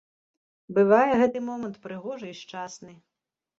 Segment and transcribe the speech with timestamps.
[0.77, 2.91] Бывае гэты момант прыгожы і шчасны.